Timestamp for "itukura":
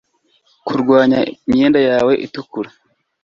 2.25-2.69